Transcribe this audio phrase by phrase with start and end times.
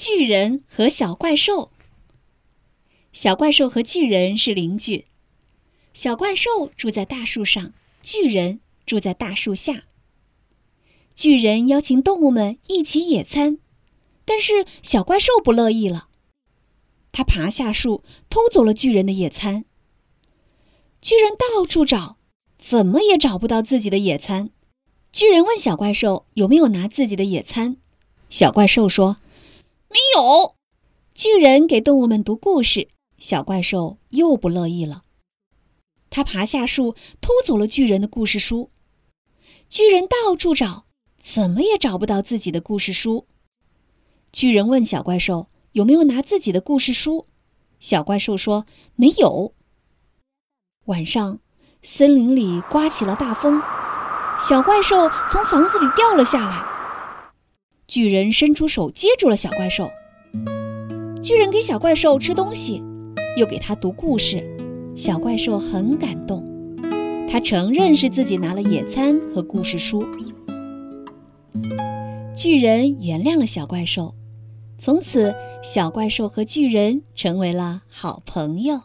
[0.00, 1.72] 巨人和小怪兽。
[3.12, 5.04] 小怪兽和巨人是邻居，
[5.92, 9.82] 小怪兽住在大树上，巨人住在大树下。
[11.14, 13.58] 巨人邀请动物们一起野餐，
[14.24, 16.08] 但是小怪兽不乐意了。
[17.12, 19.66] 他爬下树，偷走了巨人的野餐。
[21.02, 22.16] 巨人到处找，
[22.56, 24.48] 怎么也找不到自己的野餐。
[25.12, 27.76] 巨人问小怪兽有没有拿自己的野餐，
[28.30, 29.18] 小怪兽说。
[29.90, 30.54] 没有，
[31.14, 35.02] 巨人给动物们读故事，小怪兽又不乐意了。
[36.10, 38.70] 他爬下树，偷走了巨人的故事书。
[39.68, 40.84] 巨人到处找，
[41.20, 43.26] 怎么也找不到自己的故事书。
[44.32, 47.26] 巨人问小怪兽有没有拿自己的故事书，
[47.80, 49.54] 小怪兽说没有。
[50.84, 51.40] 晚上，
[51.82, 53.60] 森林里刮起了大风，
[54.38, 56.79] 小怪兽从房子里掉了下来。
[57.90, 59.90] 巨人伸出手接住了小怪兽。
[61.20, 62.80] 巨人给小怪兽吃东西，
[63.36, 64.48] 又给他读故事，
[64.96, 66.46] 小怪兽很感动。
[67.28, 70.04] 他承认是自己拿了野餐和故事书。
[72.36, 74.14] 巨人原谅了小怪兽，
[74.78, 78.82] 从此小怪兽和巨人成为了好朋友。